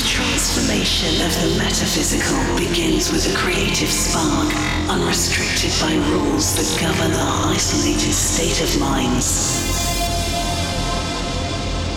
The 0.00 0.08
transformation 0.08 1.20
of 1.26 1.32
the 1.42 1.58
metaphysical 1.58 2.56
begins 2.56 3.12
with 3.12 3.30
a 3.30 3.36
creative 3.36 3.90
spark, 3.90 4.48
unrestricted 4.88 5.72
by 5.78 5.92
rules 6.08 6.56
that 6.56 6.80
govern 6.80 7.12
our 7.12 7.52
isolated 7.52 8.14
state 8.14 8.62
of 8.62 8.80
minds. 8.80 9.60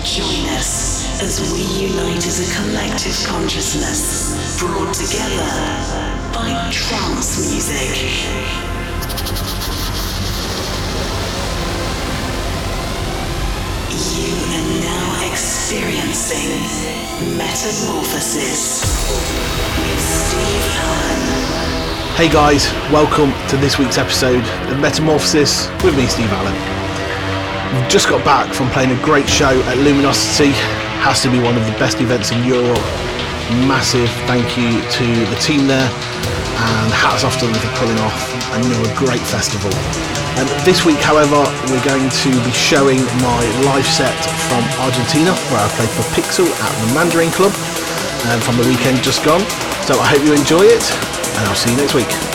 Join 0.04 0.50
us 0.52 1.22
as 1.24 1.40
we 1.54 1.64
unite 1.88 2.28
as 2.28 2.44
a 2.44 2.54
collective 2.60 3.16
consciousness, 3.26 4.60
brought 4.60 4.94
together 4.94 5.48
by 6.36 6.52
trance 6.74 7.40
music. 7.40 8.73
Metamorphosis. 17.36 18.84
Hey 22.16 22.30
guys, 22.30 22.72
welcome 22.92 23.34
to 23.50 23.58
this 23.58 23.80
week's 23.80 23.98
episode 23.98 24.44
of 24.70 24.80
Metamorphosis 24.80 25.68
with 25.84 25.98
me, 25.98 26.06
Steve 26.06 26.32
Allen. 26.32 26.54
We've 27.74 27.90
just 27.90 28.08
got 28.08 28.24
back 28.24 28.54
from 28.54 28.70
playing 28.70 28.92
a 28.92 29.02
great 29.04 29.28
show 29.28 29.60
at 29.64 29.78
Luminosity. 29.78 30.52
Has 31.02 31.24
to 31.24 31.32
be 31.32 31.40
one 31.40 31.58
of 31.58 31.66
the 31.66 31.72
best 31.80 32.00
events 32.00 32.32
in 32.32 32.44
Europe. 32.44 32.78
Massive 33.66 34.10
thank 34.30 34.58
you 34.58 34.80
to 34.92 35.26
the 35.32 35.38
team 35.42 35.66
there 35.66 35.90
and 35.90 36.94
hats 36.94 37.24
off 37.24 37.40
to 37.40 37.48
them 37.48 37.56
for 37.56 37.80
pulling 37.80 37.98
off 37.98 38.33
another 38.58 38.94
great 38.96 39.22
festival. 39.22 39.72
And 40.38 40.50
this 40.66 40.86
week, 40.86 40.98
however, 40.98 41.42
we're 41.70 41.86
going 41.86 42.10
to 42.10 42.32
be 42.44 42.52
showing 42.52 43.02
my 43.22 43.42
live 43.66 43.86
set 43.86 44.18
from 44.50 44.64
Argentina, 44.82 45.34
where 45.50 45.62
I 45.62 45.70
played 45.78 45.94
for 45.94 46.06
Pixel 46.14 46.50
at 46.50 46.72
the 46.82 46.94
Mandarin 46.94 47.32
Club 47.32 47.54
um, 48.30 48.42
from 48.42 48.58
the 48.58 48.68
weekend 48.68 49.04
just 49.04 49.24
gone. 49.24 49.42
So 49.86 50.00
I 50.00 50.08
hope 50.08 50.24
you 50.26 50.34
enjoy 50.34 50.64
it, 50.64 50.86
and 51.38 51.48
I'll 51.48 51.56
see 51.56 51.72
you 51.72 51.78
next 51.78 51.94
week. 51.94 52.33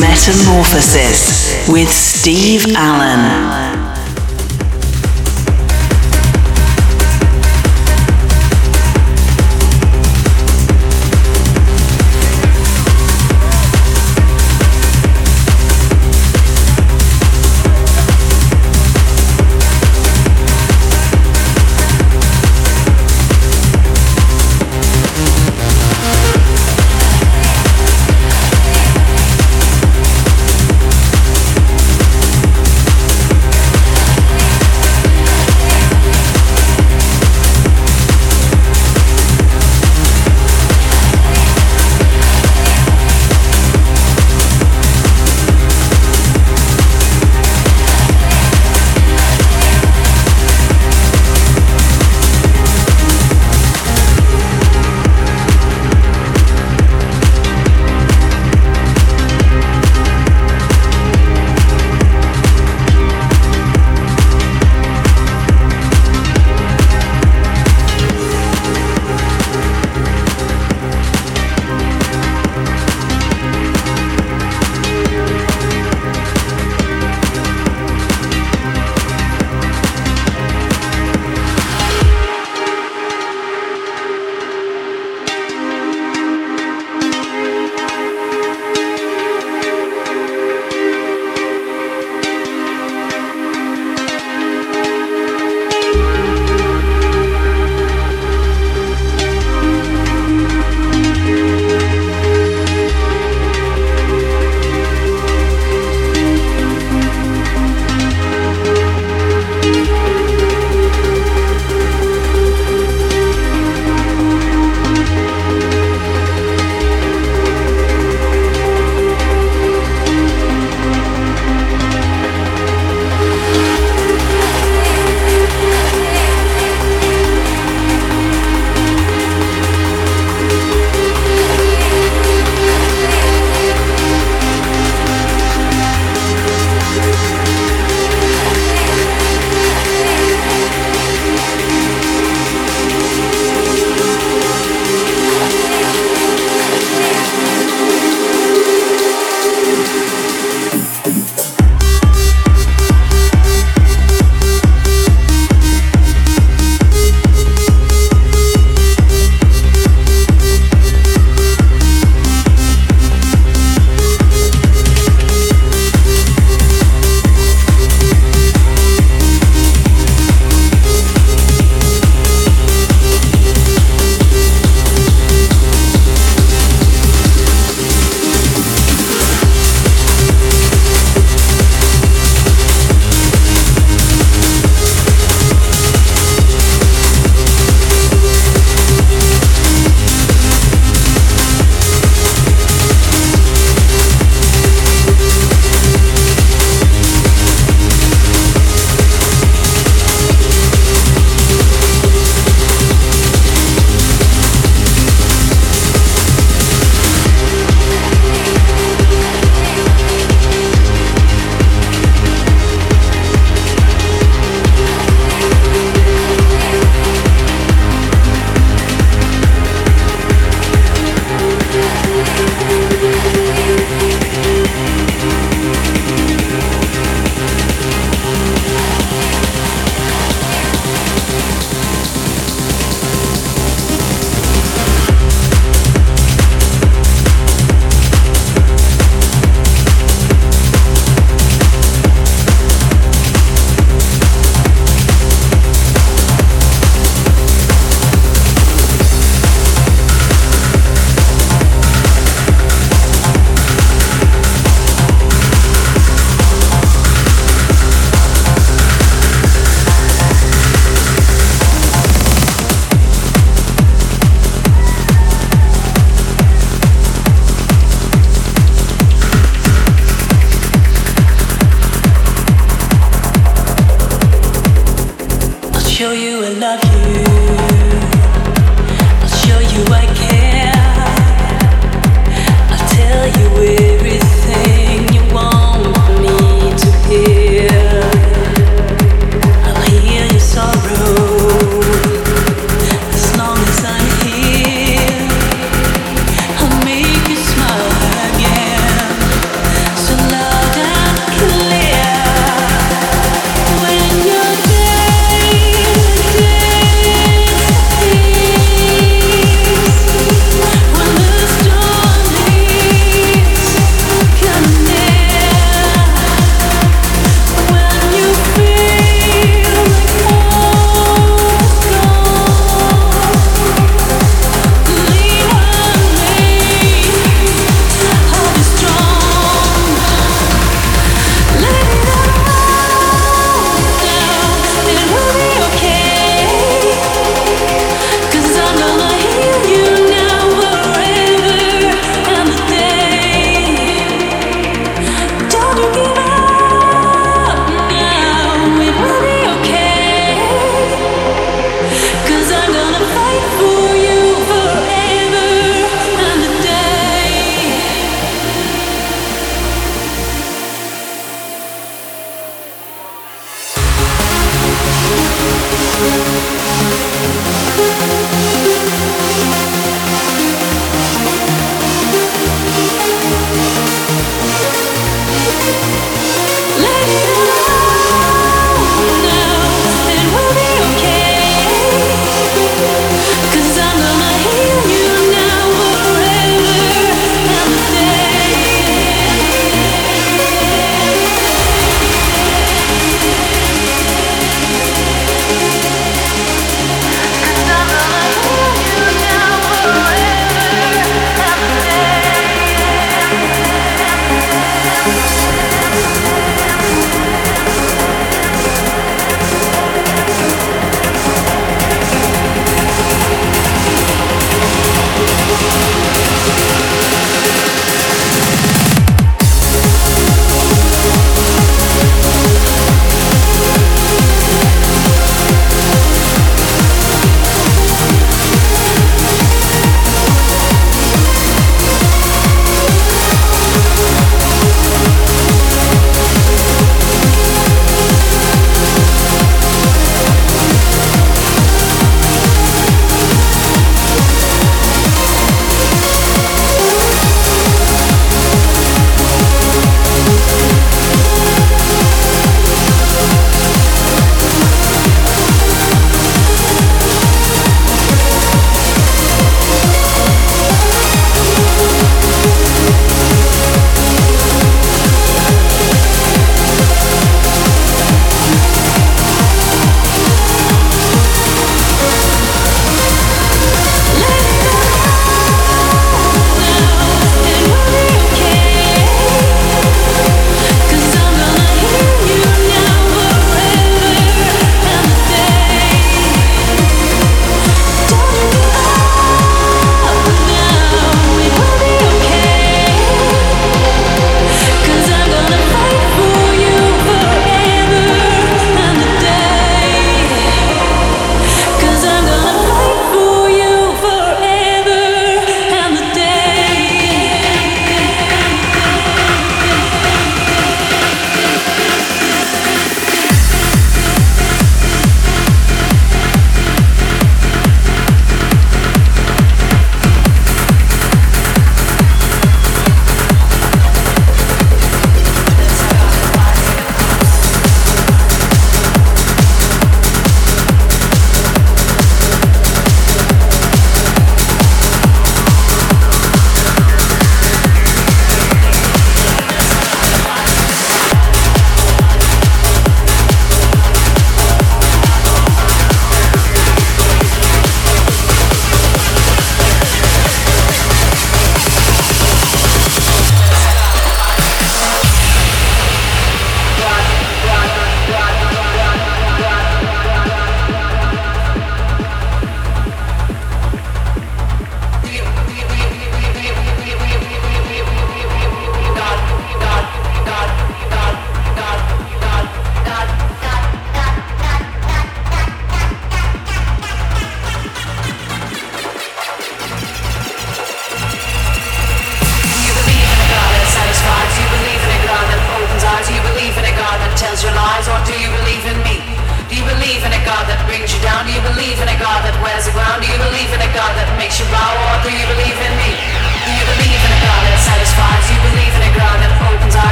Metamorphosis 0.00 1.68
with 1.68 1.90
Steve 1.90 2.66
Allen. 2.76 3.99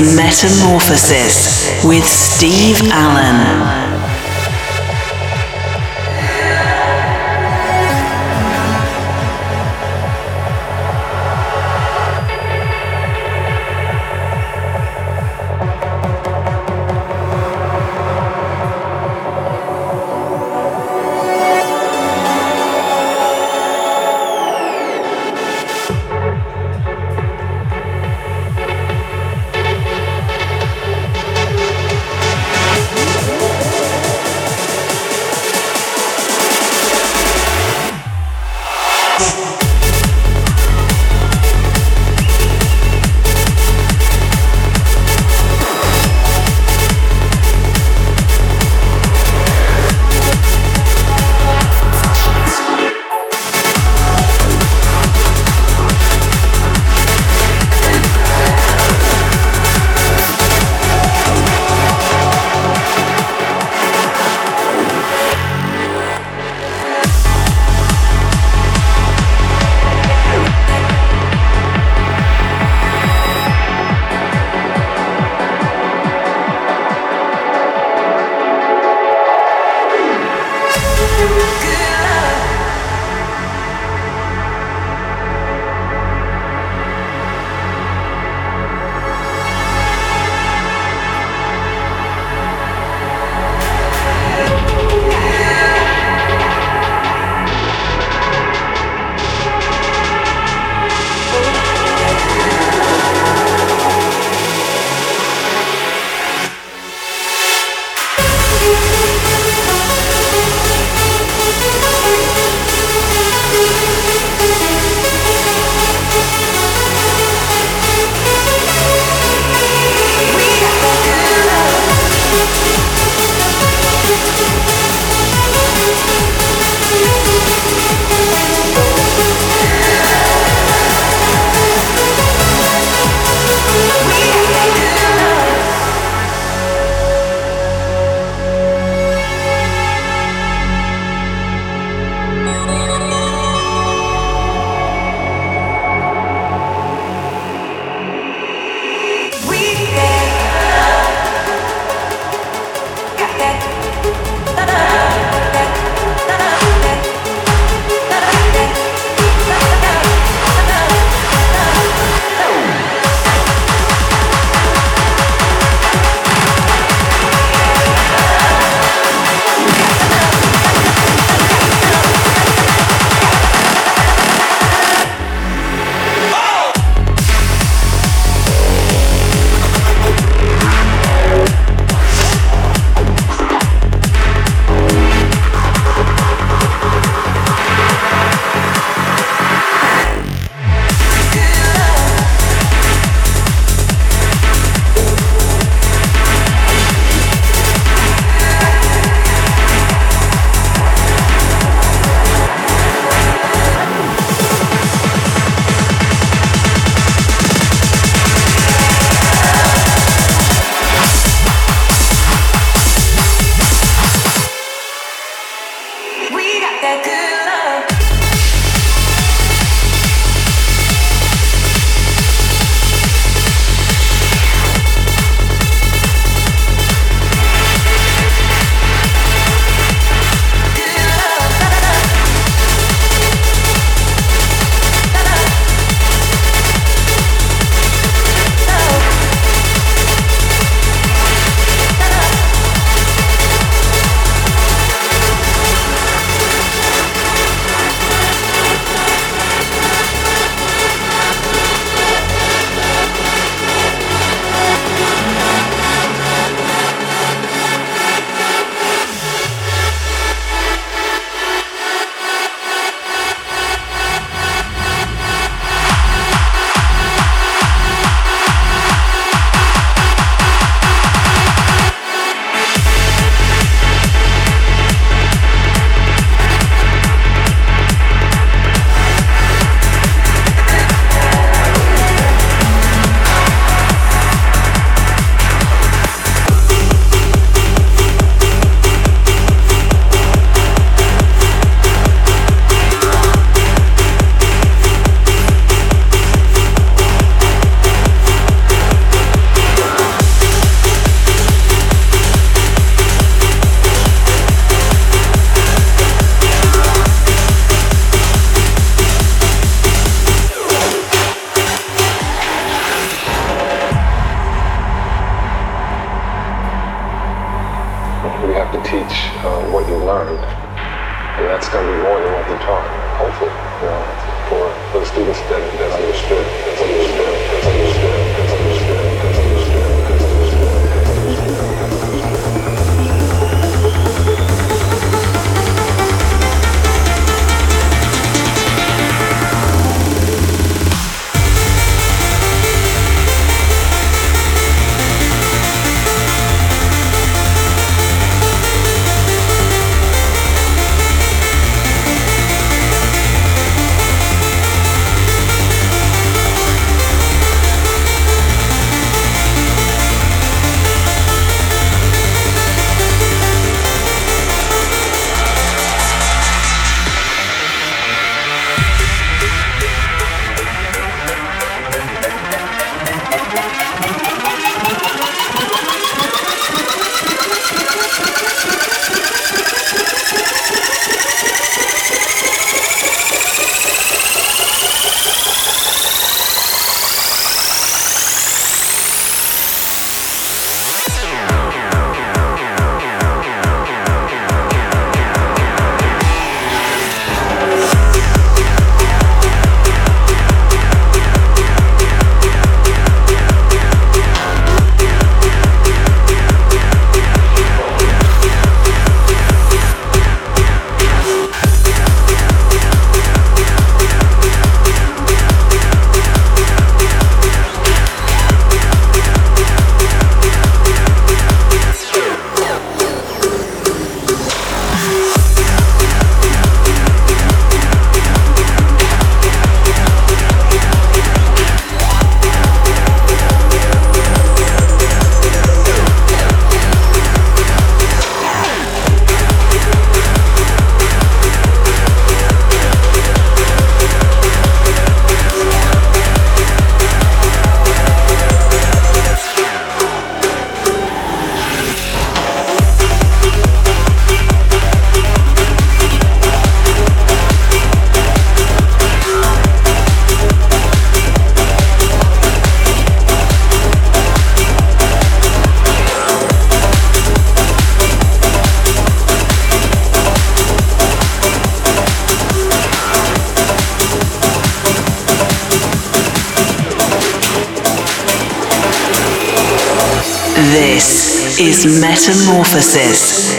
Metamorphosis 0.00 1.84
with 1.84 2.04
Steve 2.04 2.80
Allen. 2.92 3.67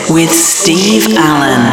With 0.10 0.32
Steve 0.32 1.18
Allen. 1.18 1.69